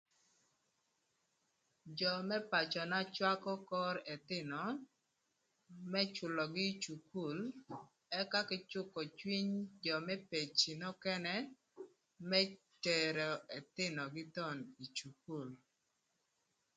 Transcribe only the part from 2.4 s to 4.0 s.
pacöna cwakö kor